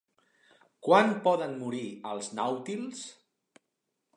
[0.87, 3.05] Quan poden morir els nàutils?